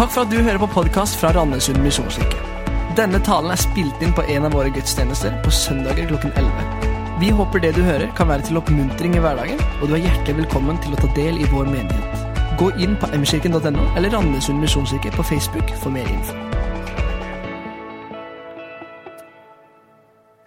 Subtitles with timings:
[0.00, 2.38] Takk for at du hører på podkast fra Randesund misjonskirke.
[2.96, 7.16] Denne talen er spilt inn på en av våre gudstjenester på søndager klokken 11.
[7.20, 10.38] Vi håper det du hører, kan være til oppmuntring i hverdagen, og du er hjertelig
[10.38, 12.22] velkommen til å ta del i vår menighet.
[12.62, 16.38] Gå inn på mkirken.no eller Randesund misjonskirke på Facebook for mer info.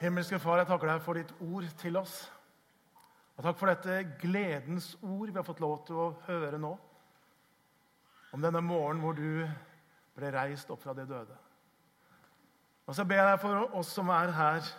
[0.02, 2.18] Himmelske Far, jeg takker deg for ditt ord til oss.
[3.38, 6.74] Og takk for dette gledens ord vi har fått lov til å høre nå.
[8.34, 9.46] Om denne morgenen hvor du
[10.18, 11.36] ble reist opp fra de døde.
[12.88, 14.70] Og så ber jeg for oss som er her,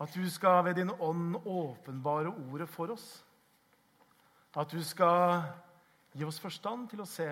[0.00, 3.06] at du skal ved din ånd åpenbare ordet for oss.
[4.56, 5.42] At du skal
[6.16, 7.28] gi oss forstand til å se.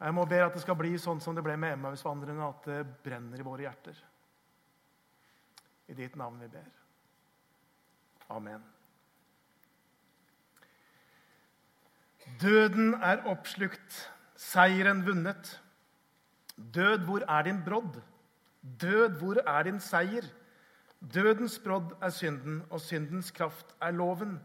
[0.00, 2.80] Jeg må be at det skal bli sånn som det ble med Emmaus-vandrerne, at det
[3.04, 4.00] brenner i våre hjerter.
[5.88, 6.66] I ditt navn vi ber.
[8.34, 8.64] Amen.
[12.40, 13.98] Døden er oppslukt,
[14.36, 15.60] seieren vunnet.
[16.56, 18.00] Død, hvor er din brodd?
[18.80, 20.24] Død, hvor er din seier?
[21.14, 24.40] Dødens brodd er synden, og syndens kraft er loven.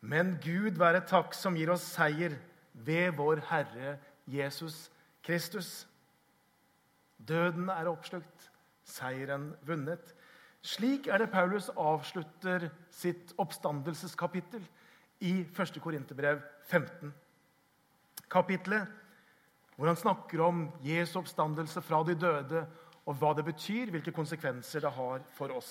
[0.00, 2.36] Men Gud være takk som gir oss seier
[2.74, 4.90] ved vår Herre Jesus
[5.24, 5.86] Kristus.
[7.28, 8.50] Døden er oppslukt,
[8.84, 10.14] seieren vunnet.
[10.62, 14.64] Slik er det Paulus avslutter sitt oppstandelseskapittel
[15.20, 15.80] i 1.
[15.80, 16.40] Korinterbrev
[16.70, 17.12] 15.
[18.30, 18.96] Kapitlet
[19.80, 22.66] hvor han snakker om Jesu oppstandelse fra de døde,
[23.08, 25.70] og hva det betyr, hvilke konsekvenser det har for oss.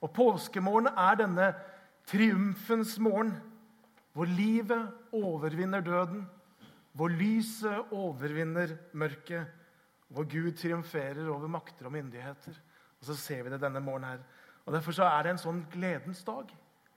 [0.00, 1.50] Og Påskemorgen er denne
[2.08, 3.34] triumfens morgen,
[4.16, 6.24] hvor livet overvinner døden,
[6.96, 9.44] hvor lyset overvinner mørket,
[10.08, 12.56] hvor Gud triumferer over makter og myndigheter.
[13.00, 14.24] Og Så ser vi det denne morgenen her.
[14.64, 16.48] Og Derfor så er det en sånn gledens dag.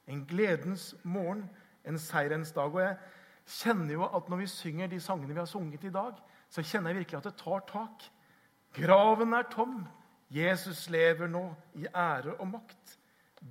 [0.08, 1.50] En gledens morgen,
[1.88, 2.74] en seierens dag.
[2.74, 2.98] Og jeg
[3.46, 6.18] kjenner jo at når vi synger de sangene vi har sunget i dag,
[6.50, 8.08] så kjenner jeg virkelig at det tar tak.
[8.76, 9.86] Graven er tom.
[10.30, 11.48] Jesus lever nå
[11.80, 12.98] i ære og makt.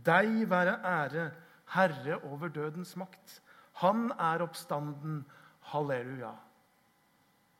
[0.04, 1.30] Deg være ære,
[1.74, 3.40] Herre over dødens makt.
[3.82, 5.24] Han er oppstanden.
[5.64, 6.34] Halleluja.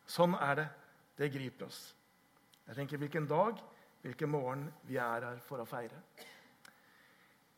[0.07, 0.67] Sånn er det.
[1.17, 1.95] Det griper oss.
[2.67, 3.61] Jeg tenker hvilken dag,
[4.03, 6.03] hvilken morgen vi er her for å feire.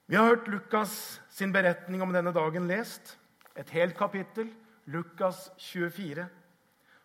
[0.07, 3.17] Vi har hørt Lukas sin beretning om denne dagen lest.
[3.59, 4.53] Et helt kapittel,
[4.87, 6.29] Lukas 24.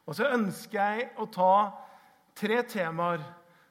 [0.06, 1.54] Og så ønsker jeg å ta
[2.38, 3.24] tre temaer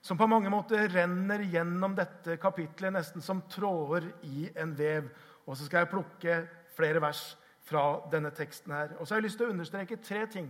[0.02, 5.06] som på mange måter renner gjennom dette kapitlet, nesten som tråder i en vev.
[5.47, 6.38] Og så skal jeg plukke
[6.74, 7.22] flere vers
[7.70, 8.97] fra denne teksten her.
[8.98, 10.48] Og så har jeg lyst til å understreke tre ting.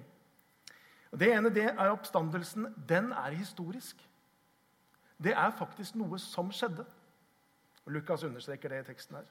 [1.12, 2.70] Det ene det er oppstandelsen.
[2.88, 4.00] Den er historisk.
[5.20, 6.86] Det er faktisk noe som skjedde.
[7.86, 9.28] Og Lukas understreker det i teksten her.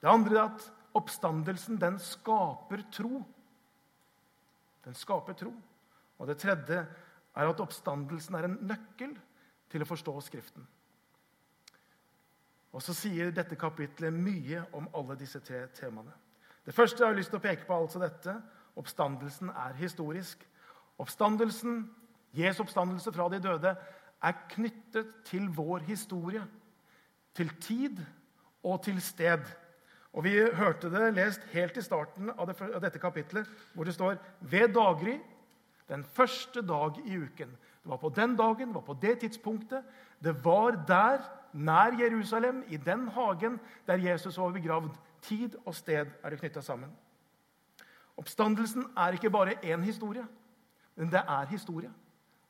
[0.00, 0.66] Det andre er at
[0.96, 3.22] oppstandelsen den skaper tro.
[4.84, 5.52] Den skaper tro.
[6.18, 6.86] Og det tredje
[7.36, 9.12] er at oppstandelsen er en nøkkel
[9.72, 10.66] til å forstå Skriften.
[12.76, 16.12] Og så sier dette kapitlet mye om alle disse tre temaene.
[16.66, 18.34] Det første jeg har lyst til å peke på, altså dette.
[18.76, 20.42] Oppstandelsen er historisk.
[21.00, 21.86] Oppstandelsen,
[22.36, 23.72] Jesu oppstandelse fra de døde,
[24.22, 26.42] er knyttet til vår historie
[27.36, 28.00] til tid
[28.64, 29.44] og til sted.
[30.16, 33.94] Og Vi hørte det lest helt i starten av, det, av dette kapitlet, hvor det
[33.94, 35.18] står ved daggry
[35.88, 37.52] den første dag i uken.
[37.82, 39.84] Det var på den dagen, det var på det tidspunktet.
[40.24, 41.20] Det var der,
[41.52, 44.96] nær Jerusalem, i den hagen der Jesus var begravd.
[45.22, 46.90] Tid og sted er det knytta sammen.
[48.16, 50.24] Oppstandelsen er ikke bare én historie,
[50.96, 51.92] men det er historie.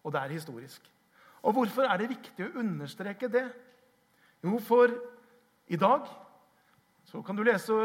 [0.05, 0.93] Og det er historisk.
[1.43, 3.49] Og Hvorfor er det viktig å understreke det?
[4.45, 4.93] Jo, for
[5.67, 6.09] i dag
[7.07, 7.77] så kan du lese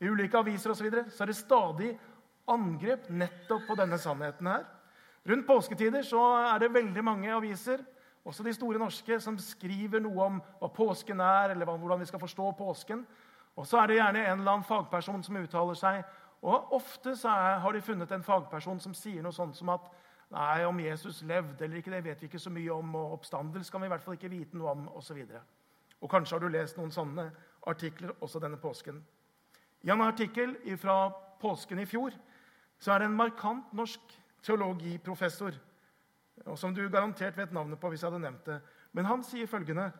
[0.00, 1.90] i ulike aviser og så, videre, så er det stadig
[2.48, 4.64] angrep nettopp på denne sannheten her.
[5.26, 6.22] Rundt påsketider så
[6.54, 7.82] er det veldig mange aviser,
[8.26, 12.22] også de store norske, som skriver noe om hva påsken er, eller hvordan vi skal
[12.22, 13.04] forstå påsken.
[13.56, 16.00] Og så er det gjerne en eller annen fagperson som uttaler seg.
[16.42, 19.86] Og ofte så er, har de funnet en fagperson som sier noe sånt som at
[20.26, 22.94] Nei, om Jesus levde eller ikke, det vet vi ikke så mye om.
[22.98, 25.20] Og oppstandelse kan vi i hvert fall ikke vite noe om, osv.
[25.22, 25.36] Og
[26.10, 27.28] kanskje har du lest noen sånne
[27.66, 29.00] artikler også denne påsken.
[29.82, 31.10] I en artikkel fra
[31.40, 32.14] påsken i fjor
[32.78, 35.56] så er det en markant norsk teologiprofessor
[36.56, 38.60] som du garantert vet navnet på hvis jeg hadde nevnt det.
[38.92, 39.92] Men han sier følgende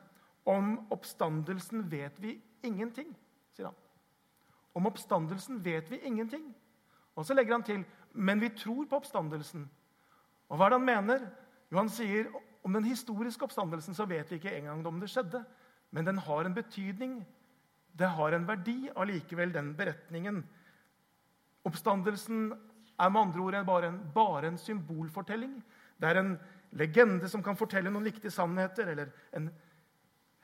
[0.46, 3.08] Om oppstandelsen vet vi ingenting,
[3.50, 3.78] sier han.
[4.78, 6.54] Om oppstandelsen vet vi ingenting.
[7.16, 7.82] Og så legger han til
[8.16, 9.66] men vi tror på oppstandelsen.
[10.48, 11.24] Og hva er det han mener?
[11.70, 12.30] Jo, han sier
[12.64, 15.42] om den historiske oppstandelsen så vet vi ikke engang om det skjedde.
[15.90, 17.18] Men den har en betydning.
[17.92, 20.42] Det har en verdi allikevel, den beretningen.
[21.64, 22.50] Oppstandelsen
[22.98, 25.62] er med andre ord bare en, bare en symbolfortelling.
[26.00, 26.34] Det er en
[26.76, 29.48] legende som kan fortelle noen viktige sannheter, eller en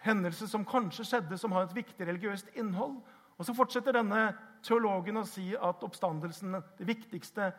[0.02, 3.00] hendelse som kanskje skjedde, som har et viktig religiøst innhold.
[3.38, 7.52] Og Så fortsetter denne teologen å si at oppstandelsen, det viktigste,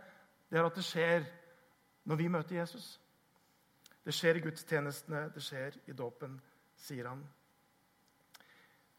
[0.50, 1.26] det er at det skjer
[2.06, 3.00] når vi møter Jesus.
[4.06, 6.38] Det skjer i gudstjenestene, det skjer i dåpen,
[6.76, 7.24] sier han.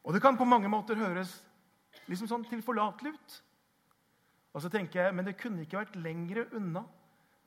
[0.05, 1.39] Og det kan på mange måter høres
[2.11, 3.37] liksom sånn tilforlatelig ut.
[4.55, 6.85] Og så tenker jeg, Men det kunne ikke vært lengre unna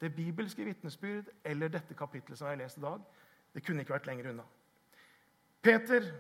[0.02, 3.02] det bibelske vitnesbyrd eller dette kapitlet som jeg har lest i dag.
[3.54, 4.44] Det kunne ikke vært lenger unna.
[5.62, 6.12] Peter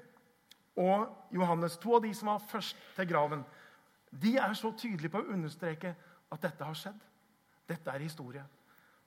[0.77, 3.43] og Johannes, to av de som var først til graven,
[4.11, 5.93] de er så tydelige på å understreke
[6.31, 6.99] at dette har skjedd.
[7.67, 8.43] Dette er historie.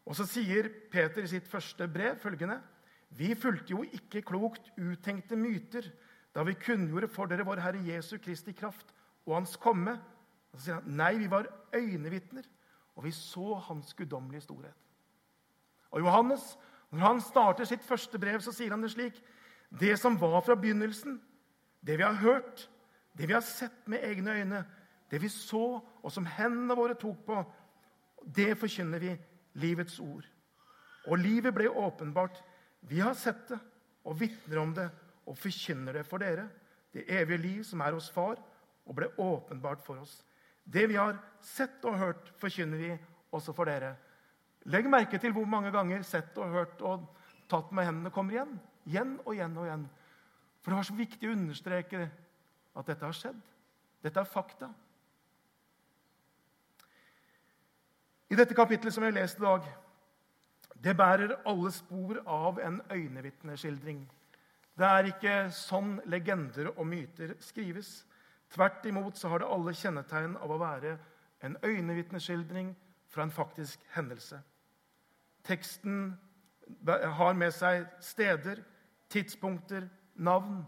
[0.05, 2.61] Og så sier Peter i sitt første brev følgende.:
[3.09, 5.91] Vi fulgte jo ikke klokt uttenkte myter
[6.35, 8.93] da vi kunngjorde for dere vår Herre Jesu Kristi kraft
[9.27, 9.97] og Hans komme.
[10.55, 12.47] Så sier han, Nei, vi var øynevitner,
[12.97, 14.77] og vi så Hans guddommelige storhet.
[15.91, 16.59] Og Johannes,
[16.91, 19.23] når han starter sitt første brev, så sier han det slik.:
[19.71, 21.21] Det som var fra begynnelsen,
[21.87, 22.71] det vi har hørt,
[23.19, 24.65] det vi har sett med egne øyne,
[25.11, 27.43] det vi så, og som hendene våre tok på,
[28.37, 29.17] det forkynner vi,
[29.55, 30.27] livets ord.
[31.06, 32.43] Og livet ble åpenbart.
[32.81, 33.59] Vi har sett det
[34.05, 34.91] og vitner om det
[35.31, 36.49] og forkynner det for dere,
[36.91, 38.41] det evige liv som er hos Far,
[38.87, 40.25] og ble åpenbart for oss.
[40.65, 42.91] Det vi har sett og hørt, forkynner vi
[43.31, 43.94] også for dere.
[44.71, 47.06] Legg merke til hvor mange ganger sett og hørt og
[47.50, 48.59] tatt med hendene kommer igjen.
[48.91, 49.87] Igjen og igjen og igjen.
[50.61, 52.05] For det var så viktig å understreke
[52.77, 53.41] at dette har skjedd.
[54.03, 54.69] Dette er fakta.
[58.31, 59.67] I dette kapitlet som vi har lest i dag,
[60.81, 64.05] det bærer alle spor av en øyenvitneskildring.
[64.81, 67.99] Det er ikke sånn legender og myter skrives.
[68.49, 70.94] Tvert imot så har det alle kjennetegn av å være
[71.44, 72.73] en øyenvitneskildring
[73.12, 74.41] fra en faktisk hendelse.
[75.44, 76.15] Teksten
[76.88, 78.62] har med seg steder,
[79.12, 79.85] tidspunkter,
[80.17, 80.62] navn.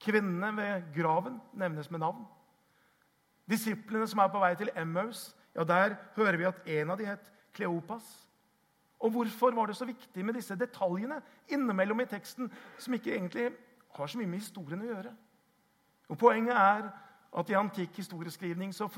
[0.00, 2.24] Kvinnene ved graven nevnes med navn.
[3.50, 7.10] Disiplene som er på vei til Emmaus, ja, der hører vi at en av de
[7.10, 8.06] het Kleopas.
[9.02, 11.18] Og hvorfor var det så viktig med disse detaljene
[11.50, 13.50] innimellom i teksten som ikke egentlig
[13.96, 15.14] har så mye med historien å gjøre?
[16.08, 16.90] Og Poenget er
[17.32, 18.88] at i antikk historieskrivning så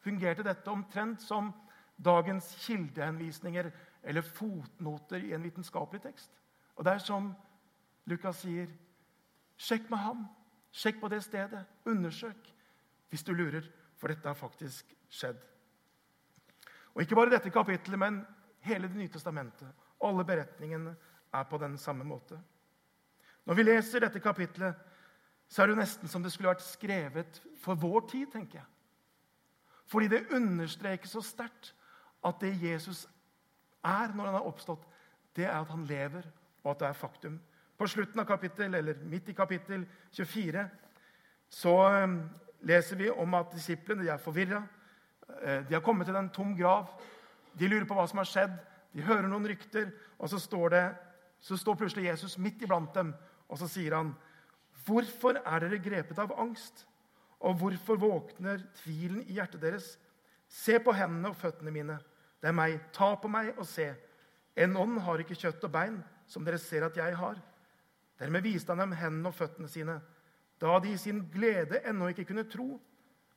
[0.00, 1.52] fungerte dette omtrent som
[2.00, 3.70] dagens kildehenvisninger
[4.02, 6.30] eller fotnoter i en vitenskapelig tekst.
[6.76, 7.32] Og det er som
[8.08, 8.70] Lukas sier
[9.60, 10.24] Sjekk med ham.
[10.72, 11.66] Sjekk på det stedet.
[11.84, 12.48] Undersøk
[13.10, 13.66] hvis du lurer,
[13.98, 15.36] for dette har faktisk skjedd.
[16.94, 18.22] Og ikke bare dette kapittelet, men
[18.60, 19.68] hele Det nye testamentet.
[20.04, 20.94] Alle beretningene
[21.32, 22.38] er på den samme måte.
[23.46, 24.74] Når vi leser dette kapittelet,
[25.48, 28.66] så er det nesten som det skulle vært skrevet for vår tid, tenker jeg.
[29.90, 31.72] Fordi det understreker så sterkt
[32.24, 33.06] at det Jesus
[33.84, 34.84] er når han er oppstått,
[35.36, 36.26] det er at han lever,
[36.62, 37.40] og at det er faktum.
[37.78, 40.68] På slutten av kapittel, eller midt i kapittel 24
[41.50, 41.74] så
[42.04, 42.20] um,
[42.62, 44.60] leser vi om at disiplene de er forvirra.
[45.42, 46.92] Eh, de har kommet til en tom grav.
[47.60, 48.56] De lurer på hva som har skjedd.
[48.96, 50.84] De hører noen rykter, og så står, det,
[51.44, 53.12] så står plutselig Jesus midt iblant dem,
[53.50, 54.14] og så sier han,
[54.80, 56.86] 'Hvorfor er dere grepet av angst?'
[57.40, 59.98] Og hvorfor våkner tvilen i hjertet deres?
[60.48, 61.96] Se på hendene og føttene mine.
[62.40, 62.80] Det er meg.
[62.92, 63.94] Ta på meg og se.
[64.56, 67.40] En ånd har ikke kjøtt og bein, som dere ser at jeg har.
[68.20, 70.00] Dermed viste han dem hendene og føttene sine.
[70.60, 72.74] Da de i sin glede ennå ikke kunne tro,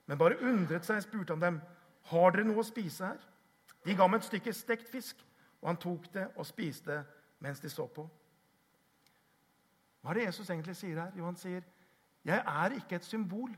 [0.05, 1.61] men bare undret seg, spurte han dem,
[2.03, 3.32] 'Har dere noe å spise her?'
[3.85, 5.19] De ga ham et stykke stekt fisk,
[5.61, 7.03] og han tok det og spiste
[7.43, 8.07] mens de så på.
[10.01, 11.11] Hva er det Jesus egentlig sier her?
[11.17, 11.61] Jo, han sier,
[12.25, 13.55] 'Jeg er ikke et symbol.'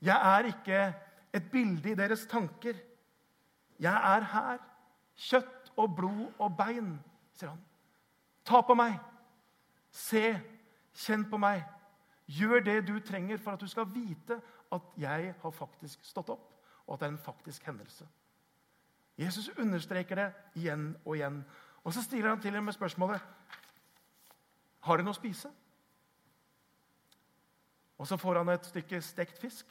[0.00, 0.94] 'Jeg er ikke
[1.32, 2.80] et bilde i deres tanker.'
[3.78, 4.58] 'Jeg er her,
[5.16, 7.00] kjøtt og blod og bein',
[7.32, 7.64] sier han.
[8.44, 8.98] 'Ta på meg.'
[9.90, 10.40] Se,
[10.94, 11.64] kjenn på meg.
[12.26, 14.40] Gjør det du trenger for at du skal vite
[14.72, 16.54] at jeg har faktisk stått opp,
[16.86, 18.06] og at det er en faktisk hendelse.
[19.18, 21.44] Jesus understreker det igjen og igjen.
[21.84, 23.20] Og så stiller han til og med spørsmålet
[24.82, 25.50] har du noe å spise.
[27.98, 29.68] Og så får han et stykke stekt fisk,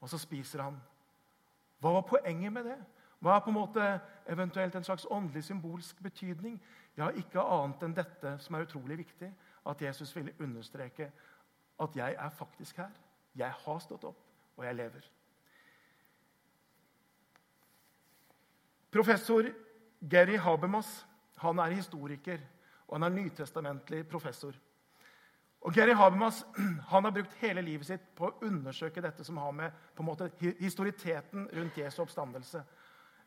[0.00, 0.76] og så spiser han.
[1.82, 2.78] Hva var poenget med det?
[3.22, 3.86] Hva er på en måte
[4.30, 6.60] eventuelt en slags åndelig symbolsk betydning?
[6.96, 9.32] Ja, ikke annet enn dette som er utrolig viktig,
[9.66, 11.10] at Jesus ville understreke
[11.82, 12.90] at jeg er faktisk her.
[13.34, 14.18] Jeg har stått opp,
[14.56, 15.06] og jeg lever.
[18.92, 19.46] Professor
[20.00, 21.06] Gary Habermas
[21.42, 22.38] han er historiker,
[22.86, 24.52] og han er nytestamentlig professor.
[25.62, 26.42] Og Gary Habermas
[26.92, 30.10] han har brukt hele livet sitt på å undersøke dette som har med på en
[30.10, 30.28] måte
[30.60, 32.64] historiteten rundt Jesu oppstandelse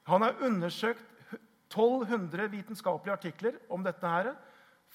[0.05, 1.05] Han har undersøkt
[1.73, 4.35] 1200 vitenskapelige artikler om dette her,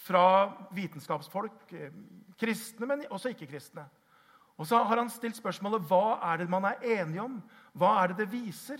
[0.01, 1.91] fra vitenskapsfolk, eh,
[2.39, 3.83] kristne, men også ikke-kristne.
[4.57, 7.43] Og så har han stilt spørsmålet hva er det man er enige om.
[7.75, 8.79] Hva er det det viser?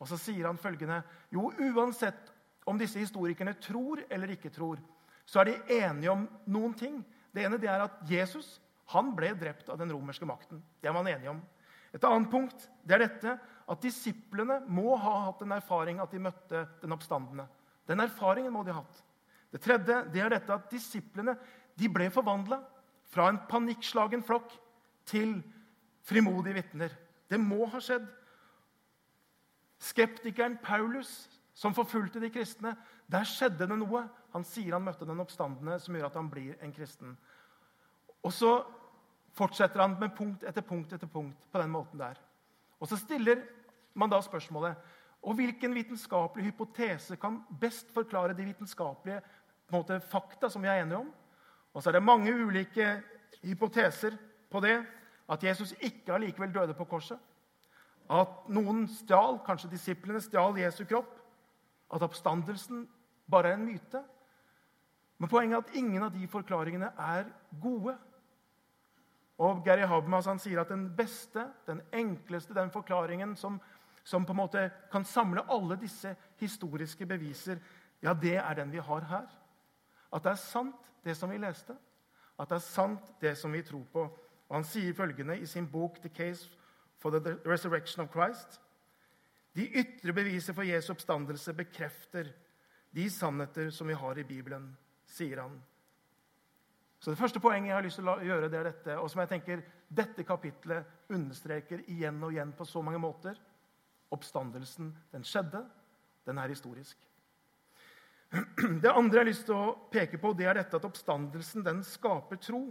[0.00, 2.32] Og så sier han følgende Jo, uansett
[2.66, 4.80] om disse historikerne tror eller ikke tror,
[5.26, 7.00] så er de enige om noen ting.
[7.34, 8.56] Det ene det er at Jesus
[8.92, 10.60] han ble drept av den romerske makten.
[10.80, 11.40] Det er man enige om.
[11.94, 13.34] Et annet punkt det er dette
[13.66, 17.48] at disiplene må ha hatt en erfaring at de møtte den oppstandende.
[17.86, 19.02] Den erfaringen må de ha hatt.
[19.50, 21.34] Det tredje det er dette at disiplene
[21.78, 22.60] de ble forvandla
[23.10, 24.54] fra en panikkslagen flokk
[25.06, 25.38] til
[26.06, 26.94] frimodige vitner.
[27.30, 28.06] Det må ha skjedd.
[29.78, 32.74] Skeptikeren Paulus, som forfulgte de kristne,
[33.10, 34.06] der skjedde det noe.
[34.32, 37.16] Han sier han møtte den oppstandende som gjør at han blir en kristen.
[38.24, 38.58] Og så
[39.36, 42.18] fortsetter han med punkt etter punkt etter punkt på den måten der.
[42.80, 43.42] Og så stiller
[43.96, 44.76] man da spørsmålet
[45.26, 49.20] og hvilken vitenskapelig hypotese kan best forklare de vitenskapelige
[49.72, 51.08] måte, fakta som vi er enige om?
[51.74, 53.02] Og så er det mange ulike
[53.42, 54.14] hypoteser
[54.50, 54.84] på det.
[55.28, 57.18] At Jesus ikke allikevel døde på korset.
[58.08, 61.14] At noen stjal, kanskje disiplene stjal Jesu kropp.
[61.92, 62.84] At oppstandelsen
[63.30, 64.02] bare er en myte.
[65.18, 67.30] Men poenget er at ingen av de forklaringene er
[67.62, 67.96] gode.
[69.38, 73.58] Og Gary Habermas han sier at den beste, den enkleste, den forklaringen som,
[74.04, 77.60] som, på en måte kan samle alle disse historiske beviser,
[78.02, 79.26] ja, det er den vi har her.
[80.12, 81.76] At det er sant, det som vi leste.
[82.38, 84.06] At det er sant, det som vi tror på.
[84.48, 86.50] Og Han sier følgende i sin bok 'The Case
[86.98, 88.60] for the Resurrection of Christ'.
[89.56, 92.32] De ytre beviser for Jesu oppstandelse bekrefter
[92.90, 94.76] de sannheter som vi har i Bibelen,
[95.06, 95.62] sier han.
[96.98, 99.20] Så Det første poenget jeg har lyst til å gjøre, det er dette, og som
[99.20, 103.36] jeg tenker dette kapitlet understreker igjen og igjen på så mange måter.
[104.10, 105.62] Oppstandelsen, den skjedde.
[106.26, 106.98] Den er historisk.
[108.82, 111.84] Det andre jeg har lyst til å peke på, det er dette at oppstandelsen den
[111.86, 112.64] skaper tro.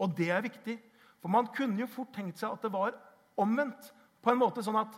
[0.00, 0.76] Og det er viktig,
[1.20, 2.96] for man kunne jo fort tenkt seg at det var
[3.40, 3.92] omvendt.
[4.20, 4.96] På en måte sånn at,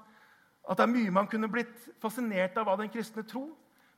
[0.69, 3.49] at det er mye man kunne blitt fascinert av av den kristne tro.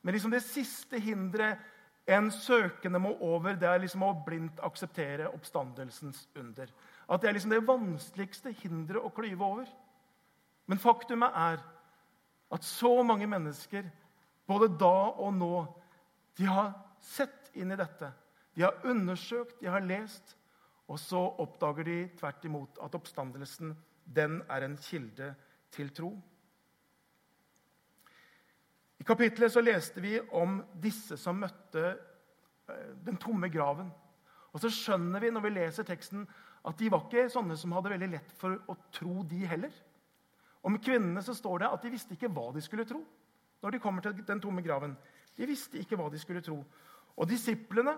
[0.05, 1.63] Men liksom det siste hinderet
[2.07, 6.69] en søkende må over, det er liksom å blindt akseptere oppstandelsens under.
[7.09, 9.71] At det er liksom det vanskeligste hinderet å klyve over.
[10.69, 11.63] Men faktumet er
[12.53, 13.89] at så mange mennesker,
[14.47, 15.65] både da og nå,
[16.37, 18.11] de har sett inn i dette.
[18.55, 20.37] De har undersøkt, de har lest,
[20.89, 23.73] og så oppdager de tvert imot at oppstandelsen
[24.05, 25.31] den er en kilde
[25.73, 26.11] til tro.
[29.01, 33.91] I kapittelet så leste vi om disse som møtte eh, den tomme graven.
[34.53, 36.29] Og så skjønner vi når vi leser teksten,
[36.65, 39.73] at de var ikke sånne som hadde veldig lett for å tro, de heller.
[40.65, 43.03] Om kvinnene så står det at de visste ikke hva de skulle tro.
[43.65, 44.93] når de kommer til den tomme graven.
[45.37, 46.59] De visste ikke hva de skulle tro.
[47.17, 47.95] Og disiplene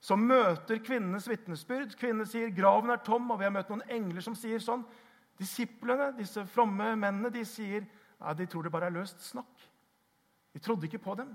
[0.00, 4.24] som møter kvinnenes vitnesbyrd Kvinnene sier 'graven er tom', og vi har møtt noen engler
[4.24, 4.84] som sier sånn.
[5.38, 7.86] Disiplene, disse fromme mennene, de sier
[8.20, 9.68] ja, de tror det bare er løst snakk.
[10.52, 11.30] De trodde ikke på dem.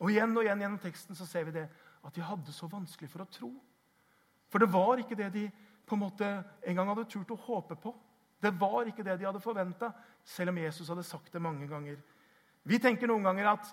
[0.00, 1.68] Og igjen og igjen gjennom teksten så ser vi det,
[2.04, 3.50] at de hadde så vanskelig for å tro.
[4.50, 5.44] For det var ikke det de
[5.86, 6.30] på en måte
[6.62, 7.92] en gang hadde turt å håpe på.
[8.40, 9.92] Det var ikke det de hadde forventa,
[10.24, 11.98] selv om Jesus hadde sagt det mange ganger.
[12.64, 13.72] Vi tenker noen ganger at,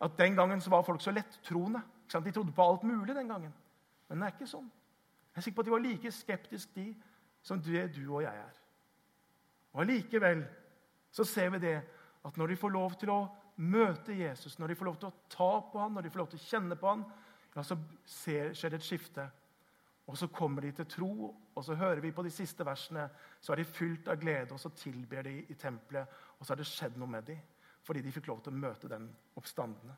[0.00, 1.82] at den gangen så var folk så lettroende.
[2.10, 3.52] De trodde på alt mulig den gangen.
[4.08, 4.70] Men det er ikke sånn.
[5.30, 6.88] Jeg er sikker på at de var like skeptiske de,
[7.42, 8.56] som det du og jeg er.
[9.72, 10.42] Og Allikevel
[11.14, 11.76] så ser vi det
[12.26, 13.20] at når de får lov til å
[13.60, 16.30] møte Jesus, når de får lov til å ta på ham, når de får lov
[16.32, 17.04] til å kjenne på ham,
[17.54, 17.76] ja, så
[18.06, 19.26] skjer det et skifte.
[20.10, 23.06] Og så kommer de til tro, og så hører vi på de siste versene.
[23.40, 26.08] Så er de fylt av glede, og så tilber de i tempelet.
[26.38, 27.38] Og så har det skjedd noe med dem,
[27.86, 29.06] fordi de fikk lov til å møte den
[29.38, 29.94] oppstandende.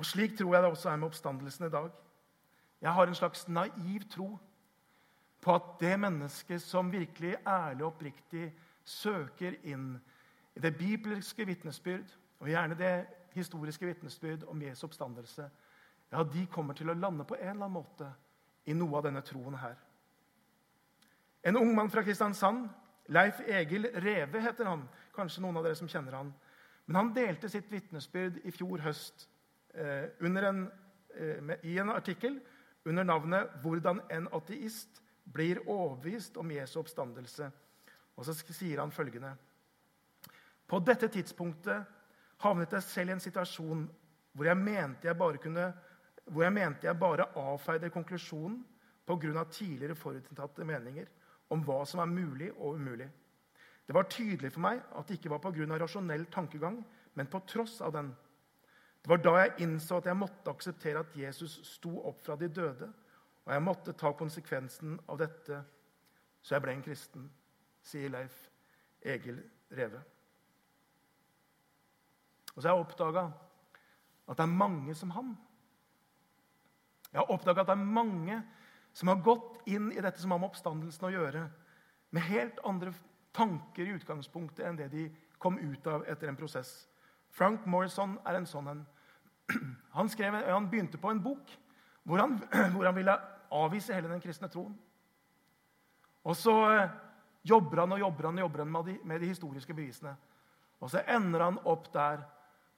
[0.00, 1.90] Og Slik tror jeg det også er med oppstandelsen i dag.
[2.80, 4.38] Jeg har en slags naiv tro
[5.40, 8.46] på at det mennesket som virkelig ærlig og oppriktig
[8.84, 9.98] søker inn
[10.56, 15.50] i det bibelske vitnesbyrd, og gjerne det historiske vitnesbyrd om Jesu oppstandelse,
[16.12, 18.08] ja, de kommer til å lande på en eller annen måte
[18.64, 19.76] i noe av denne troen her.
[21.44, 22.70] En ung mann fra Kristiansand,
[23.08, 24.88] Leif Egil Reve heter han.
[25.14, 26.32] Kanskje noen av dere som kjenner han.
[26.86, 29.28] Men han delte sitt vitnesbyrd i fjor høst
[29.74, 30.70] en,
[31.14, 32.40] eh, i en artikkel
[32.84, 37.50] under navnet 'Hvordan en ateist blir overbevist om Jesu oppstandelse'.
[38.16, 39.36] Og så sier han følgende
[40.66, 41.84] På dette tidspunktet
[42.38, 43.90] havnet jeg selv i en situasjon
[44.32, 45.72] hvor jeg mente jeg bare kunne
[46.30, 48.64] hvor jeg mente jeg bare avfeide konklusjonen
[49.06, 49.44] pga.
[49.44, 51.06] tidligere forutinntatte meninger
[51.50, 53.10] om hva som er mulig og umulig.
[53.86, 55.78] Det var tydelig for meg at det ikke var pga.
[55.78, 56.84] rasjonell tankegang,
[57.14, 58.14] men på tross av den.
[59.00, 62.48] Det var da jeg innså at jeg måtte akseptere at Jesus sto opp fra de
[62.52, 62.90] døde,
[63.46, 65.62] og jeg måtte ta konsekvensen av dette,
[66.42, 67.28] så jeg ble en kristen,
[67.82, 68.36] sier Leif
[69.00, 69.40] Egil
[69.76, 70.02] Reve.
[72.54, 73.24] Og så har jeg oppdaga
[74.28, 75.32] at det er mange som han.
[77.10, 78.42] Jeg har oppdaga at det er mange
[78.92, 81.46] som har gått inn i dette som har med oppstandelsen å gjøre,
[82.10, 82.92] med helt andre
[83.36, 85.08] tanker i utgangspunktet enn det de
[85.40, 86.89] kom ut av etter en prosess.
[87.30, 88.86] Frank Morrison er en sånn en.
[89.96, 91.48] Han, skrev, han begynte på en bok
[92.06, 92.36] hvor han,
[92.74, 93.16] hvor han, ville
[93.50, 94.76] avvise hele den kristne troen.
[96.22, 96.92] Og så eh,
[97.42, 100.14] jobber han og jobber han og jobber han med de, med de historiske bevisene.
[100.80, 102.22] Og så ender han opp der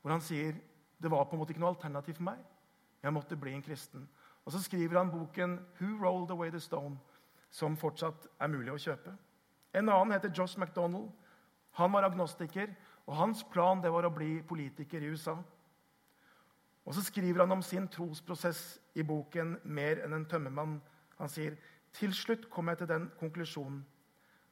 [0.01, 0.57] hvor han sier
[1.03, 2.41] det var på en måte ikke noe alternativ for meg.
[3.03, 4.07] Jeg måtte bli en kristen.
[4.45, 6.97] Og så skriver han boken 'Who Rolled Away the Stone',
[7.51, 9.13] som fortsatt er mulig å kjøpe.
[9.75, 11.11] En annen heter Josh MacDonald.
[11.71, 12.69] Han var agnostiker,
[13.07, 15.37] og hans plan det var å bli politiker i USA.
[16.85, 20.81] Og Så skriver han om sin trosprosess i boken 'Mer enn en tømmermann'.
[21.19, 21.57] Han sier
[21.93, 23.85] til slutt kom jeg til den konklusjonen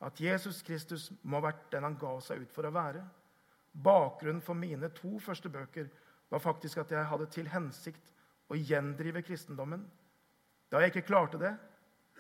[0.01, 3.03] at Jesus Kristus må ha vært den han ga seg ut for å være.
[3.73, 5.89] Bakgrunnen for mine to første bøker
[6.31, 8.13] var faktisk at jeg hadde til hensikt
[8.51, 9.85] å gjendrive kristendommen.
[10.71, 11.53] Da jeg ikke klarte det,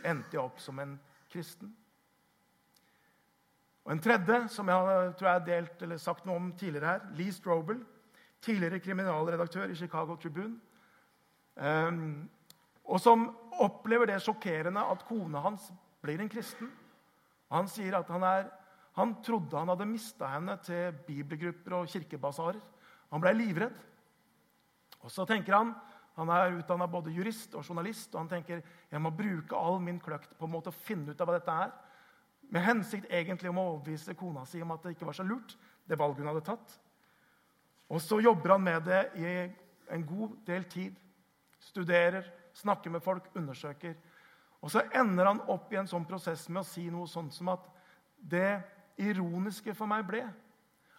[0.05, 0.99] endte jeg opp som en
[1.31, 1.73] kristen.
[3.91, 7.07] Og En tredje, som jeg tror jeg har delt eller sagt noe om tidligere her,
[7.19, 7.81] Lee Strobel.
[8.39, 10.61] Tidligere kriminalredaktør i Chicago Tribune.
[11.57, 12.31] Um,
[12.87, 13.27] og som
[13.59, 15.67] opplever det sjokkerende at kona hans
[16.07, 16.71] blir en kristen.
[17.51, 18.47] Han sier at han, er,
[18.95, 22.63] han trodde han hadde mista henne til bibelgrupper og kirkebasarer.
[23.11, 23.85] Han ble livredd.
[25.03, 25.75] Og så tenker han
[26.15, 29.99] han er utdanna både jurist og journalist, og han tenker jeg må bruke all min
[29.99, 31.79] kløkt på en måte å finne ut av hva dette er.
[32.51, 35.55] Med hensikt egentlig om å overbevise kona si om at det ikke var så lurt,
[35.87, 36.77] det valget hun hadde tatt.
[37.91, 39.31] Og så jobber han med det i
[39.95, 40.99] en god del tid.
[41.63, 43.95] Studerer, snakker med folk, undersøker.
[44.61, 47.51] Og så ender han opp i en sånn prosess med å si noe sånt som
[47.55, 47.67] at
[48.21, 48.61] det
[49.01, 50.25] ironiske for meg ble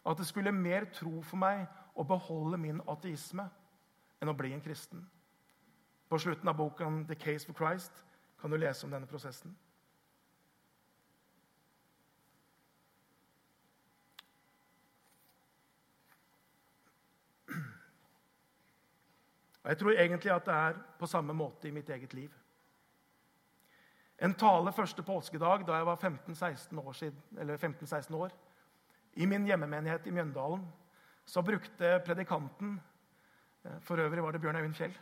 [0.02, 3.46] at det skulle mer tro for meg å beholde min ateisme
[4.22, 5.04] enn å bli en kristen.
[6.10, 8.04] På slutten av boken 'The Case for Christ'
[8.42, 9.56] kan du lese om denne prosessen.
[19.64, 22.32] Og Jeg tror egentlig at det er på samme måte i mitt eget liv.
[24.22, 28.32] En tale første påskedag da jeg var 15-16 år, siden, 15 år,
[29.14, 30.66] i min hjemmemenighet i Mjøndalen,
[31.26, 32.80] så brukte predikanten
[33.66, 34.98] Eh, for øvrig var det Bjørn Eivind Fjell.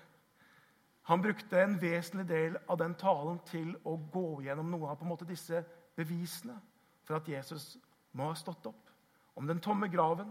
[1.02, 5.08] Han brukte en vesentlig del av den talen til å gå gjennom noen av på
[5.08, 5.64] en måte disse
[5.98, 6.60] bevisene
[7.04, 7.78] for at Jesus
[8.12, 8.92] må ha stått opp.
[9.36, 10.30] Om den tomme graven,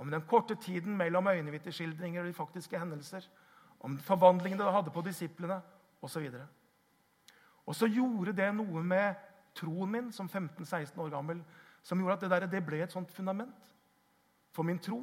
[0.00, 3.26] om den korte tiden mellom øyenvitneskildringer og de faktiske hendelser,
[3.80, 5.60] om forvandlingene det hadde på disiplene,
[6.02, 6.30] osv.
[7.66, 9.14] Og, så gjorde det noe med
[9.54, 11.42] troen min som 15-16 år gammel
[11.82, 13.74] som gjorde at det, der, det ble et sånt fundament
[14.56, 15.02] for min tro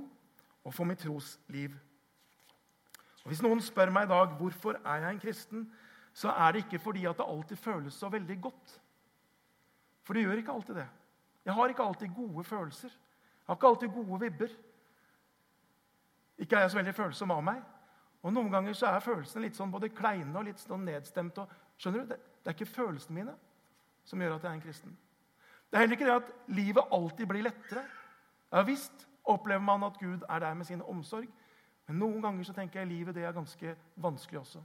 [0.65, 1.75] og for mitt trosliv.
[3.23, 5.65] Og Hvis noen spør meg i dag hvorfor er jeg en kristen,
[6.13, 8.77] så er det ikke fordi at det alltid føles så veldig godt.
[10.03, 10.88] For det gjør ikke alltid det.
[11.45, 12.89] Jeg har ikke alltid gode følelser.
[12.89, 14.55] Jeg har ikke alltid gode vibber.
[16.38, 17.62] Ikke er jeg så veldig følsom av meg.
[18.26, 21.45] Og Noen ganger så er følelsene litt sånn både kleine og litt sånn nedstemte.
[21.78, 22.13] skjønner du?
[22.13, 23.36] Det, det er ikke følelsene mine
[24.08, 24.97] som gjør at jeg er en kristen.
[25.67, 27.84] Det er heller ikke det at livet alltid blir lettere.
[28.52, 31.28] Ja visst opplever man at Gud er der med sin omsorg.
[31.88, 34.62] Men noen ganger så tenker jeg livet det er ganske vanskelig også.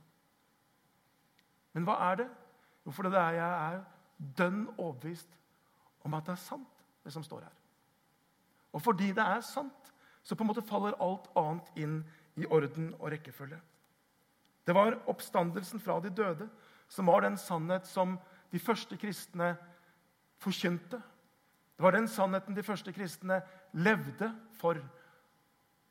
[1.72, 2.28] Men hva er det?
[2.86, 3.82] Jo, for det er jeg er
[4.38, 5.38] dønn overbevist
[6.02, 7.54] om at det er sant, det som står her.
[8.72, 9.91] Og fordi det er sant,
[10.22, 12.00] så på en måte faller alt annet inn
[12.38, 13.58] i orden og rekkefølge.
[14.64, 16.46] Det var oppstandelsen fra de døde
[16.88, 18.18] som var den sannhet som
[18.52, 19.54] de første kristne
[20.42, 21.00] forkynte.
[21.76, 23.40] Det var den sannheten de første kristne
[23.72, 24.28] levde
[24.60, 24.78] for.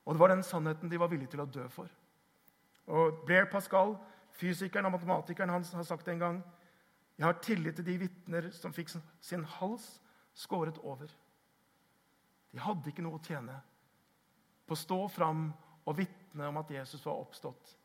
[0.06, 1.90] Og det var den sannheten de var villige til å dø for.
[2.88, 3.96] Og Blair Pascal,
[4.38, 6.42] fysikeren og matematikeren hans, har sagt en gang
[7.18, 8.90] jeg har tillit til de vitner som fikk
[9.22, 10.00] sin hals
[10.34, 11.12] skåret over.
[12.52, 13.60] De hadde ikke noe å tjene
[14.72, 15.50] på å stå fram
[15.84, 17.76] og vitne om at Jesus var oppstått,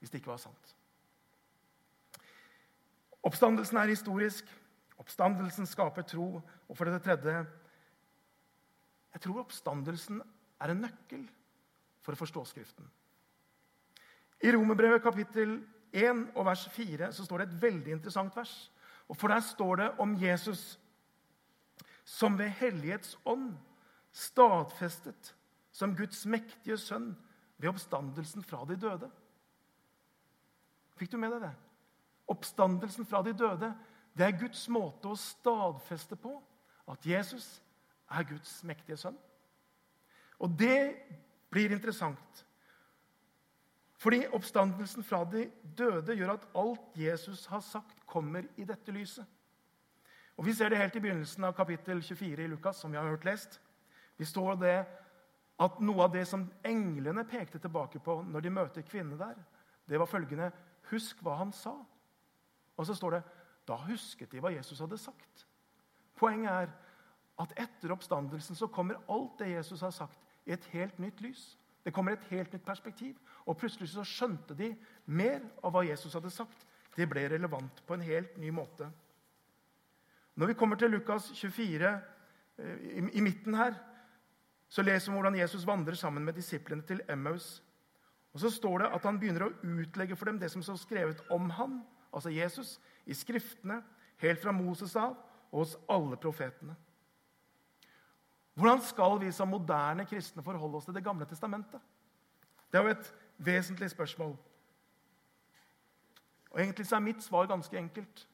[0.00, 0.74] hvis det ikke var sant.
[3.26, 4.48] Oppstandelsen er historisk.
[4.98, 6.40] Oppstandelsen skaper tro.
[6.40, 7.44] Og for det tredje
[9.10, 10.20] jeg tror oppstandelsen
[10.62, 11.24] er en nøkkel
[12.00, 12.86] for å forstå Skriften.
[14.40, 15.58] I Romerbrevet kapittel
[15.92, 18.54] 1 og vers 4 så står det et veldig interessant vers.
[19.10, 20.78] Og For der står det om Jesus
[22.06, 23.52] som ved hellighets ånd
[24.14, 25.34] stadfestet
[25.72, 27.12] som Guds mektige sønn
[27.60, 29.10] ved oppstandelsen fra de døde.
[30.98, 31.54] Fikk du med deg det?
[32.30, 33.72] Oppstandelsen fra de døde
[34.16, 36.34] det er Guds måte å stadfeste på
[36.90, 37.60] at Jesus
[38.10, 39.18] er Guds mektige sønn.
[40.42, 40.96] Og det
[41.52, 42.44] blir interessant.
[44.00, 45.44] Fordi oppstandelsen fra de
[45.76, 49.26] døde gjør at alt Jesus har sagt, kommer i dette lyset.
[50.40, 53.08] Og Vi ser det helt i begynnelsen av kapittel 24 i Lukas, som vi har
[53.08, 53.60] hørt lest.
[54.16, 54.76] Vi står det
[55.60, 59.38] at Noe av det som englene pekte tilbake på når de møter kvinnene der,
[59.88, 60.50] det var følgende
[60.90, 61.74] Husk hva han sa.
[62.80, 63.22] Og så står det
[63.68, 65.44] da husket de hva Jesus hadde sagt.
[66.18, 66.72] Poenget er
[67.40, 70.18] at etter oppstandelsen så kommer alt det Jesus har sagt,
[70.48, 71.42] i et helt nytt lys.
[71.84, 73.16] Det kommer et helt nytt perspektiv.
[73.46, 74.72] Og plutselig så skjønte de
[75.06, 76.66] mer av hva Jesus hadde sagt.
[76.96, 78.88] Det ble relevant på en helt ny måte.
[80.40, 81.92] Når vi kommer til Lukas 24,
[82.58, 83.76] eh, i, midten her,
[84.70, 87.62] så leser vi hvordan Jesus vandrer sammen med disiplene til Emmaus.
[88.32, 91.22] Og Så står det at han begynner å utlegge for dem det som står skrevet
[91.30, 91.80] om han,
[92.14, 93.80] altså Jesus, i Skriftene,
[94.22, 95.16] helt fra Moses av
[95.50, 96.76] og hos alle profetene.
[98.54, 101.80] Hvordan skal vi som moderne kristne forholde oss til Det gamle testamentet?
[102.70, 104.36] Det er jo et vesentlig spørsmål.
[106.50, 108.28] Og Egentlig så er mitt svar ganske enkelt.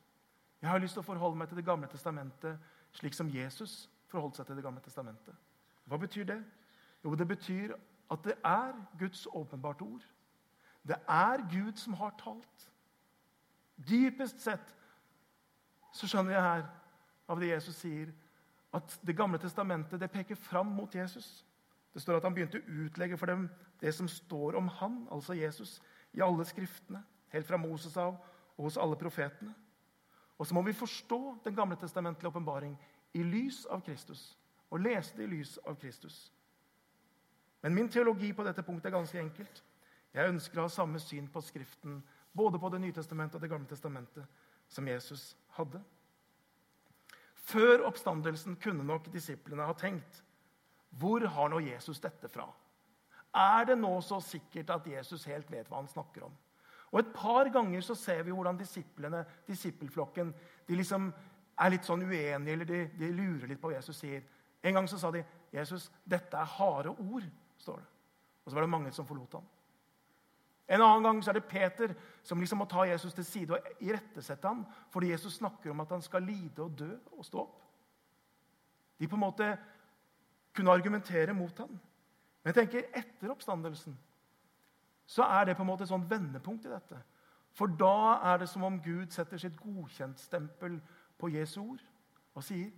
[0.60, 2.58] Jeg har lyst til å forholde meg til Det gamle testamentet
[2.92, 5.45] slik som Jesus forholdt seg til Det gamle testamentet.
[5.86, 6.44] Hva betyr det?
[7.04, 7.74] Jo, det betyr
[8.10, 10.04] at det er Guds åpenbarte ord.
[10.88, 12.70] Det er Gud som har talt.
[13.88, 14.74] Dypest sett
[15.92, 16.64] så skjønner jeg her
[17.28, 18.12] av det Jesus sier,
[18.74, 21.46] at Det gamle testamentet det peker fram mot Jesus.
[21.94, 23.46] Det står at han begynte å utlegge for dem
[23.80, 25.80] det som står om han, altså Jesus,
[26.12, 27.00] i alle skriftene,
[27.32, 28.18] helt fra Moses av
[28.56, 29.54] og hos alle profetene.
[30.38, 32.76] Og så må vi forstå Den gamle testamentlige åpenbaring
[33.14, 34.36] i lys av Kristus.
[34.70, 36.32] Og lese det i lys av Kristus.
[37.62, 39.62] Men min teologi på dette punktet er ganske enkelt.
[40.14, 42.00] Jeg ønsker å ha samme syn på Skriften,
[42.32, 44.24] både på Det nye testamentet og Det gamle testamentet,
[44.68, 45.80] som Jesus hadde.
[47.46, 50.22] Før oppstandelsen kunne nok disiplene ha tenkt
[50.96, 52.46] hvor har nå Jesus dette fra?
[53.36, 56.36] Er det nå så sikkert at Jesus helt vet hva han snakker om?
[56.92, 60.32] Og Et par ganger så ser vi hvordan disiplene, disippelflokken
[60.68, 61.10] de liksom
[61.60, 64.22] er litt sånn uenige eller de, de lurer litt på hva Jesus sier.
[64.66, 65.22] En gang så sa de
[65.54, 67.22] Jesus, dette er harde ord.
[67.58, 67.86] står det.
[68.44, 69.46] Og så var det mange som forlot ham.
[70.68, 73.68] En annen gang så er det Peter som liksom må ta Jesus til side og
[73.80, 77.62] irettesette ham fordi Jesus snakker om at han skal lide og dø og stå opp.
[78.98, 79.56] De på en måte
[80.56, 81.70] kunne argumentere mot ham.
[82.42, 83.98] Men jeg tenker etter oppstandelsen
[85.06, 86.98] så er det på en måte et sånt vendepunkt i dette.
[87.54, 90.80] For da er det som om Gud setter sitt godkjentstempel
[91.18, 91.84] på Jesu ord
[92.34, 92.72] og sier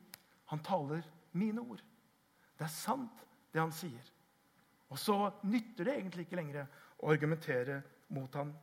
[0.53, 1.83] han taler mine ord.
[2.59, 4.13] Det er sant, det han sier.
[4.89, 6.67] Og så nytter det egentlig ikke lenger
[6.99, 8.55] å argumentere mot ham.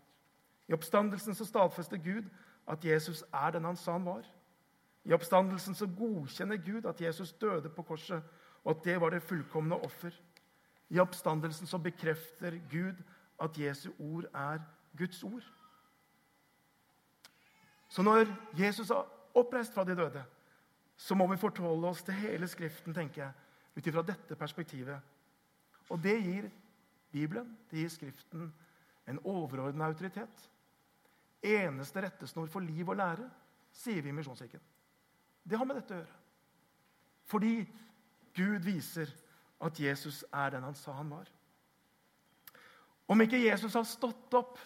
[0.67, 2.30] I oppstandelsen så stadfester Gud
[2.67, 4.25] at Jesus er den han sa han var.
[5.06, 8.23] I oppstandelsen så godkjenner Gud at Jesus døde på korset,
[8.63, 10.13] og at det var det fullkomne offer.
[10.89, 12.97] I oppstandelsen så bekrefter Gud
[13.41, 14.60] at Jesu ord er
[14.97, 15.43] Guds ord.
[17.89, 18.25] Så når
[18.58, 20.23] Jesus er oppreist fra de døde,
[20.97, 23.31] så må vi fortåle oss til hele Skriften, tenker jeg,
[23.75, 24.99] ut ifra dette perspektivet.
[25.89, 26.49] Og det gir
[27.12, 28.53] Bibelen, det gir Skriften,
[29.08, 30.45] en overordnet autoritet.
[31.43, 33.27] Eneste rettesnor for liv og lære,
[33.75, 34.62] sier vi i Misjonskirken.
[35.43, 36.21] Det har med dette å gjøre.
[37.29, 37.53] Fordi
[38.36, 39.12] Gud viser
[39.65, 41.27] at Jesus er den han sa han var.
[43.08, 44.58] Om ikke Jesus har stått opp,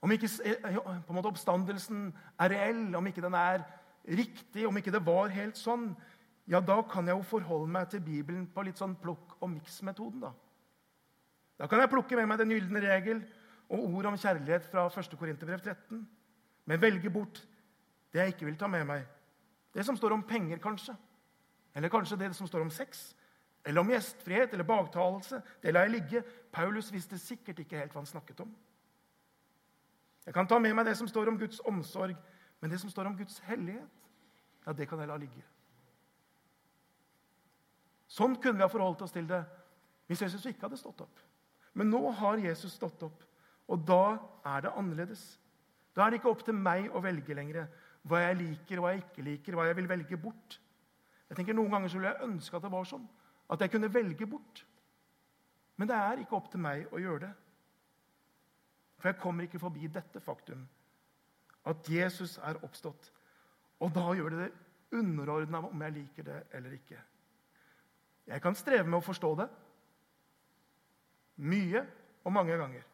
[0.00, 0.76] om ikke eh,
[1.10, 3.64] måte oppstandelsen er reell, om ikke den er
[4.08, 5.90] riktig, om ikke det var helt sånn,
[6.48, 10.22] ja, da kan jeg jo forholde meg til Bibelen på litt sånn plukk og miks-metoden.
[10.24, 10.32] Da
[11.58, 13.20] Da kan jeg plukke med meg den gylne regel
[13.68, 15.16] og ord om kjærlighet fra 1.
[15.18, 16.08] Korinterbrev 13,
[16.64, 17.42] men velge bort
[18.12, 19.04] det jeg ikke vil ta med meg.
[19.74, 20.94] Det som står om penger, kanskje.
[21.74, 23.14] Eller kanskje det som står om sex.
[23.66, 25.42] Eller om gjestfrihet eller baktalelse.
[25.62, 26.22] Det lar jeg ligge.
[26.52, 28.54] Paulus visste sikkert ikke helt hva han snakket om.
[30.26, 32.16] Jeg kan ta med meg det som står om Guds omsorg,
[32.60, 34.10] men det som står om Guds hellighet,
[34.66, 35.44] ja, det kan jeg la ligge.
[38.08, 39.42] Sånn kunne vi ha forholdt oss til det
[40.08, 41.20] hvis Jesus ikke hadde stått opp.
[41.76, 43.20] Men nå har Jesus stått opp,
[43.68, 44.16] og da
[44.48, 45.22] er det annerledes.
[45.94, 47.66] Da er det ikke opp til meg å velge lenger
[48.08, 50.56] hva jeg liker, hva jeg ikke liker, hva jeg vil velge bort.
[51.28, 53.04] Jeg tenker Noen ganger så ville jeg ønske at det var sånn,
[53.52, 54.64] at jeg kunne velge bort.
[55.76, 57.34] Men det er ikke opp til meg å gjøre det.
[58.98, 60.64] For jeg kommer ikke forbi dette faktum
[61.68, 63.10] at Jesus er oppstått.
[63.84, 66.98] Og da gjør det det underordna om jeg liker det eller ikke.
[68.28, 69.48] Jeg kan streve med å forstå det.
[71.38, 71.84] Mye
[72.24, 72.84] og mange ganger.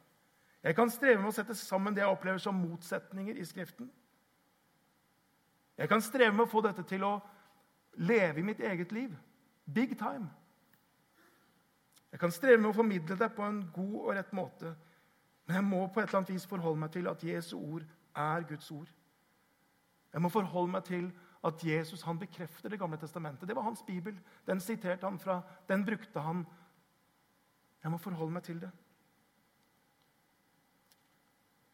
[0.65, 3.91] Jeg kan streve med å sette sammen det jeg opplever som motsetninger i Skriften.
[5.77, 7.19] Jeg kan streve med å få dette til å
[7.99, 9.11] leve i mitt eget liv.
[9.65, 10.31] Big time.
[12.13, 14.71] Jeg kan streve med å formidle det på en god og rett måte.
[15.47, 17.85] Men jeg må på et eller annet vis forholde meg til at Jesu ord
[18.17, 18.91] er Guds ord.
[20.13, 21.13] Jeg må forholde meg til
[21.45, 23.49] at Jesus han bekrefter Det gamle testamentet.
[23.49, 24.21] Det var hans bibel.
[24.47, 25.43] Den siterte han fra.
[25.69, 26.47] Den brukte han.
[27.83, 28.71] Jeg må forholde meg til det.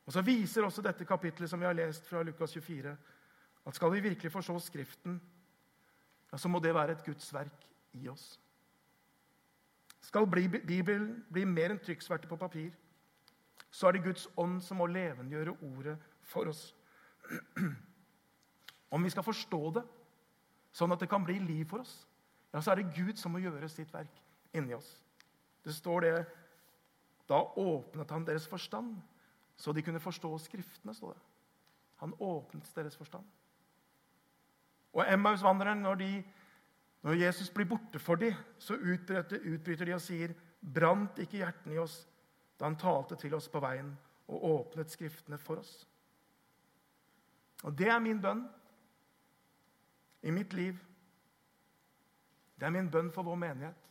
[0.06, 2.96] Og Så viser også dette kapitlet som vi har lest fra Lukas 24,
[3.66, 5.20] at skal vi virkelig forstå Skriften,
[6.32, 8.40] ja, så må det være et Guds verk i oss.
[10.00, 10.26] Skal
[10.66, 12.72] Bibelen bli mer enn trykksverte på papir,
[13.70, 15.96] så er det Guds ånd som må levendegjøre ordet
[16.30, 16.70] for oss.
[18.90, 19.84] Om vi skal forstå det
[20.74, 21.94] sånn at det kan bli liv for oss,
[22.50, 24.22] ja, så er det Gud som må gjøre sitt verk
[24.56, 24.90] inni oss.
[25.64, 26.14] Det står det
[27.30, 28.96] Da åpnet han deres forstand,
[29.56, 30.94] så de kunne forstå Skriftene.
[30.94, 31.22] står det.
[31.96, 33.24] Han åpnet deres forstand.
[34.92, 36.22] Og Emmaus-vandreren, når,
[37.02, 41.74] når, Jesus blir borte for dem, så utbryter, utbryter de og sier, 'Brant ikke hjertene
[41.74, 42.08] i oss
[42.58, 45.86] da han talte til oss på veien og åpnet Skriftene for oss?'
[47.62, 48.44] Og Det er min bønn
[50.22, 50.78] i mitt liv.
[52.56, 53.86] Det er min bønn for vår menighet.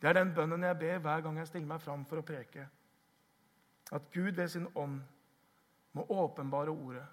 [0.00, 2.66] Det er den bønnen jeg ber hver gang jeg stiller meg fram for å preke.
[3.92, 5.00] At Gud ved sin ånd
[5.92, 7.06] må åpenbare ordet,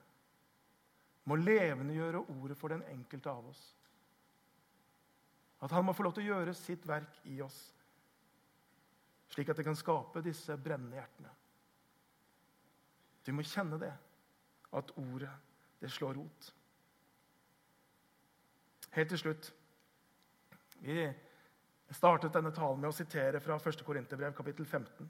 [1.25, 3.63] må levendegjøre ordet for den enkelte av oss.
[5.61, 7.57] At han må få lov til å gjøre sitt verk i oss,
[9.33, 11.33] slik at det kan skape disse brennende hjertene.
[13.25, 13.91] Du må kjenne det,
[14.77, 15.33] at ordet,
[15.81, 16.53] det slår rot.
[18.91, 19.53] Helt til slutt
[20.79, 21.03] Vi
[21.91, 23.81] startet denne talen med å sitere fra 1.
[23.85, 25.09] Korinterbrev, kapittel 15.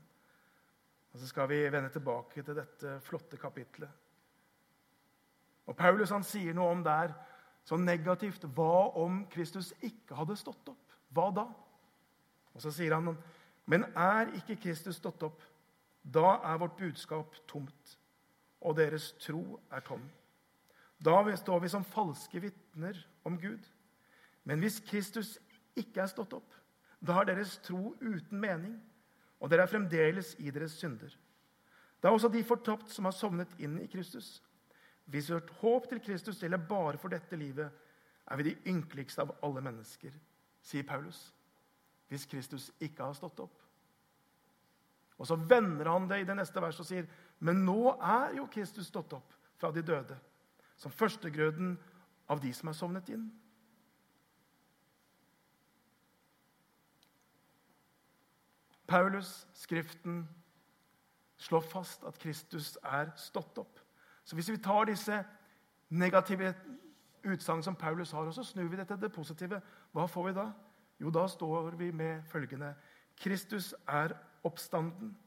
[1.13, 3.89] Og Så skal vi vende tilbake til dette flotte kapitlet.
[5.67, 7.11] Og Paulus han sier noe om der
[7.67, 8.45] så negativt.
[8.55, 10.95] Hva om Kristus ikke hadde stått opp?
[11.11, 11.47] Hva da?
[12.53, 13.17] Og Så sier han,
[13.65, 15.41] men er ikke Kristus stått opp,
[16.01, 17.97] da er vårt budskap tomt,
[18.61, 20.05] og deres tro er tom.
[21.03, 23.61] Da står vi som falske vitner om Gud.
[24.43, 25.37] Men hvis Kristus
[25.77, 26.53] ikke er stått opp,
[26.99, 28.77] da er deres tro uten mening,
[29.39, 31.11] og dere er fremdeles i deres synder.
[32.01, 34.39] Det er også de fortapt som har sovnet inn i Kristus.
[35.05, 37.69] Hvis vårt håp til Kristus gjelder bare for dette livet,
[38.27, 40.11] er vi de ynkeligste av alle mennesker,
[40.61, 41.29] sier Paulus.
[42.09, 43.61] Hvis Kristus ikke har stått opp.
[45.17, 47.07] Og Så vender han det i det neste verset og sier,
[47.39, 50.17] men nå er jo Kristus stått opp fra de døde,
[50.77, 51.75] som førstegrøden
[52.29, 53.27] av de som er sovnet inn.
[58.87, 60.21] Paulus, Skriften,
[61.37, 63.81] slår fast at Kristus er stått opp.
[64.23, 65.19] Så hvis vi tar disse
[65.89, 66.53] negative
[67.27, 69.61] utsagn som Paulus har, og så snur vi det til det positive,
[69.91, 70.47] hva får vi da?
[70.99, 72.73] Jo, da står vi med følgende
[73.17, 75.17] Kristus er oppstanden.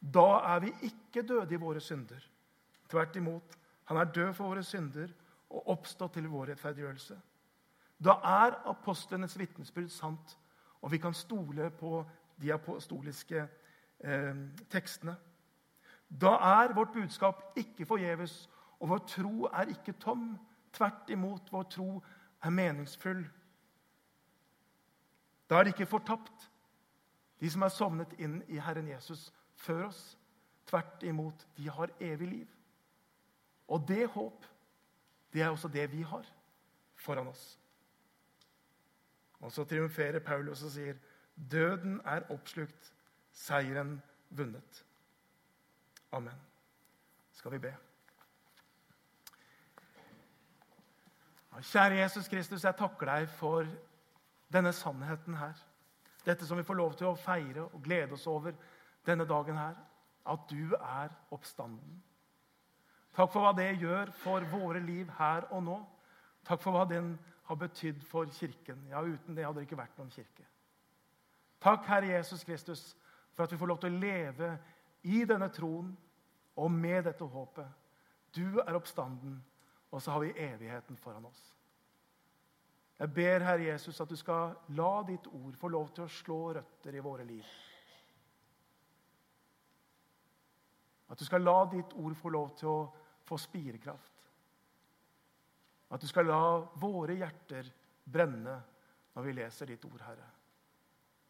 [0.00, 2.22] Da er vi ikke døde i våre synder.
[2.90, 3.58] Tvert imot.
[3.90, 5.10] Han er død for våre synder
[5.50, 7.16] og oppstått til vår rettferdiggjørelse.
[7.98, 10.36] Da er apostlenes vitnesbyrd sant,
[10.78, 12.04] og vi kan stole på
[12.40, 13.40] de apostoliske
[13.98, 14.36] eh,
[14.70, 15.16] tekstene.
[16.06, 18.48] Da er vårt budskap ikke forgjeves,
[18.78, 20.38] og vår tro er ikke tom.
[20.72, 21.88] Tvert imot, vår tro
[22.42, 23.26] er meningsfull.
[25.50, 26.46] Da er det ikke fortapt,
[27.40, 30.18] de som er sovnet inn i Herren Jesus før oss.
[30.70, 32.59] Tvert imot, de har evig liv.
[33.70, 34.46] Og det håp,
[35.32, 36.26] det er også det vi har
[36.98, 37.44] foran oss.
[39.40, 40.98] Og så triumferer Paulus og sier
[41.50, 42.90] Døden er oppslukt,
[43.32, 43.94] seieren
[44.28, 44.82] vunnet.
[46.12, 46.36] Amen.
[47.32, 47.72] Skal vi be.
[51.60, 53.66] Kjære Jesus Kristus, jeg takker deg for
[54.52, 55.56] denne sannheten her.
[56.26, 58.52] Dette som vi får lov til å feire og glede oss over
[59.06, 59.78] denne dagen her.
[60.28, 62.02] At du er oppstanden.
[63.16, 65.78] Takk for hva det gjør for våre liv her og nå.
[66.46, 67.16] Takk for hva den
[67.50, 68.86] har betydd for Kirken.
[68.90, 70.46] Ja, Uten det hadde det ikke vært noen kirke.
[71.60, 72.96] Takk, Herre Jesus Kristus,
[73.34, 74.50] for at vi får lov til å leve
[75.10, 75.90] i denne troen
[76.56, 77.66] og med dette håpet.
[78.36, 79.40] Du er oppstanden,
[79.90, 81.42] og så har vi evigheten foran oss.
[83.00, 86.40] Jeg ber, Herre Jesus, at du skal la ditt ord få lov til å slå
[86.54, 87.46] røtter i våre liv.
[91.10, 92.80] At du skal la ditt ord få lov til å
[93.30, 94.26] få spirekraft.
[95.90, 96.42] At du skal la
[96.82, 97.70] våre hjerter
[98.04, 98.56] brenne
[99.14, 100.28] når vi leser ditt ord, Herre.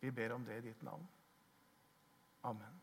[0.01, 1.05] Vi ber om det i ditt navn.
[2.49, 2.80] Amen.